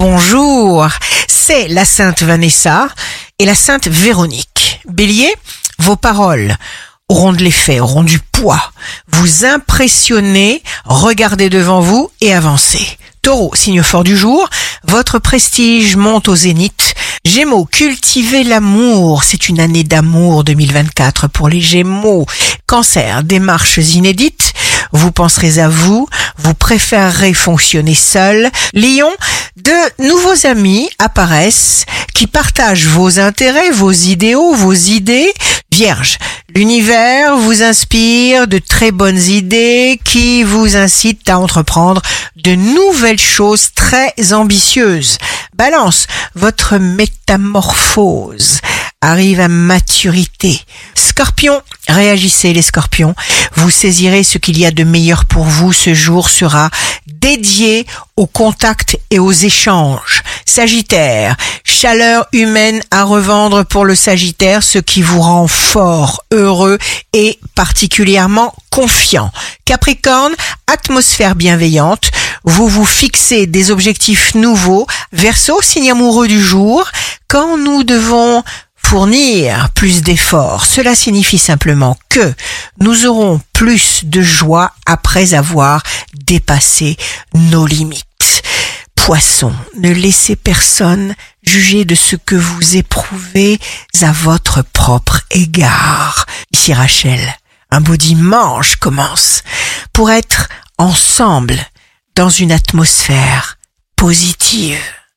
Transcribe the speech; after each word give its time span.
Bonjour, 0.00 0.86
c'est 1.26 1.66
la 1.66 1.84
Sainte 1.84 2.22
Vanessa 2.22 2.86
et 3.40 3.44
la 3.44 3.56
Sainte 3.56 3.88
Véronique. 3.88 4.80
Bélier, 4.88 5.34
vos 5.80 5.96
paroles 5.96 6.56
auront 7.08 7.32
de 7.32 7.42
l'effet, 7.42 7.80
auront 7.80 8.04
du 8.04 8.20
poids. 8.20 8.70
Vous 9.10 9.44
impressionnez, 9.44 10.62
regardez 10.84 11.50
devant 11.50 11.80
vous 11.80 12.12
et 12.20 12.32
avancez. 12.32 12.86
Taureau, 13.22 13.50
signe 13.56 13.82
fort 13.82 14.04
du 14.04 14.16
jour, 14.16 14.48
votre 14.84 15.18
prestige 15.18 15.96
monte 15.96 16.28
au 16.28 16.36
zénith. 16.36 16.94
Gémeaux, 17.24 17.64
cultivez 17.64 18.44
l'amour. 18.44 19.24
C'est 19.24 19.48
une 19.48 19.58
année 19.58 19.82
d'amour 19.82 20.44
2024 20.44 21.26
pour 21.26 21.48
les 21.48 21.60
Gémeaux. 21.60 22.24
Cancer, 22.66 23.24
démarches 23.24 23.78
inédites. 23.78 24.52
Vous 24.92 25.10
penserez 25.10 25.58
à 25.58 25.68
vous, 25.68 26.08
vous 26.38 26.54
préférerez 26.54 27.34
fonctionner 27.34 27.94
seul. 27.94 28.50
Lion, 28.74 29.10
de 29.56 30.04
nouveaux 30.06 30.46
amis 30.46 30.88
apparaissent 30.98 31.84
qui 32.14 32.26
partagent 32.26 32.86
vos 32.86 33.20
intérêts, 33.20 33.70
vos 33.70 33.92
idéaux, 33.92 34.54
vos 34.54 34.72
idées. 34.72 35.32
Vierge, 35.70 36.18
l'univers 36.54 37.36
vous 37.36 37.62
inspire 37.62 38.48
de 38.48 38.58
très 38.58 38.90
bonnes 38.90 39.22
idées 39.22 40.00
qui 40.02 40.42
vous 40.42 40.76
incitent 40.76 41.28
à 41.28 41.38
entreprendre 41.38 42.02
de 42.36 42.54
nouvelles 42.54 43.20
choses 43.20 43.70
très 43.74 44.12
ambitieuses. 44.32 45.18
Balance, 45.54 46.06
votre 46.34 46.78
métamorphose 46.78 48.60
arrive 49.00 49.40
à 49.40 49.48
maturité. 49.48 50.60
Scorpion, 50.94 51.62
réagissez 51.88 52.52
les 52.52 52.62
scorpions. 52.62 53.14
Vous 53.54 53.70
saisirez 53.70 54.24
ce 54.24 54.38
qu'il 54.38 54.58
y 54.58 54.66
a 54.66 54.72
de 54.72 54.82
meilleur 54.82 55.24
pour 55.24 55.44
vous. 55.44 55.72
Ce 55.72 55.94
jour 55.94 56.28
sera 56.28 56.70
dédié 57.06 57.86
au 58.16 58.26
contact 58.26 58.98
et 59.10 59.18
aux 59.18 59.32
échanges. 59.32 60.22
Sagittaire, 60.44 61.36
chaleur 61.64 62.26
humaine 62.32 62.80
à 62.90 63.04
revendre 63.04 63.64
pour 63.64 63.84
le 63.84 63.94
Sagittaire, 63.94 64.62
ce 64.62 64.78
qui 64.78 65.02
vous 65.02 65.20
rend 65.20 65.46
fort, 65.46 66.24
heureux 66.32 66.78
et 67.12 67.38
particulièrement 67.54 68.54
confiant. 68.70 69.30
Capricorne, 69.64 70.34
atmosphère 70.66 71.36
bienveillante, 71.36 72.10
vous 72.44 72.66
vous 72.66 72.84
fixez 72.84 73.46
des 73.46 73.70
objectifs 73.70 74.34
nouveaux. 74.34 74.86
Verseau, 75.12 75.60
signe 75.62 75.90
amoureux 75.90 76.28
du 76.28 76.42
jour, 76.42 76.84
quand 77.28 77.56
nous 77.58 77.84
devons 77.84 78.42
fournir 78.88 79.68
plus 79.74 80.00
d'efforts. 80.00 80.64
Cela 80.64 80.94
signifie 80.94 81.36
simplement 81.36 81.98
que 82.08 82.32
nous 82.80 83.04
aurons 83.04 83.38
plus 83.52 84.06
de 84.06 84.22
joie 84.22 84.72
après 84.86 85.34
avoir 85.34 85.82
dépassé 86.14 86.96
nos 87.34 87.66
limites. 87.66 88.42
Poisson, 88.94 89.52
ne 89.78 89.90
laissez 89.90 90.36
personne 90.36 91.14
juger 91.42 91.84
de 91.84 91.94
ce 91.94 92.16
que 92.16 92.34
vous 92.34 92.78
éprouvez 92.78 93.58
à 94.00 94.10
votre 94.10 94.62
propre 94.62 95.20
égard. 95.32 96.24
Ici 96.54 96.72
Rachel, 96.72 97.20
un 97.70 97.82
beau 97.82 97.96
dimanche 97.96 98.76
commence 98.76 99.42
pour 99.92 100.10
être 100.10 100.48
ensemble 100.78 101.58
dans 102.14 102.30
une 102.30 102.52
atmosphère 102.52 103.58
positive. 103.96 104.80